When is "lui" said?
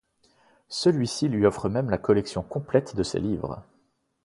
1.27-1.45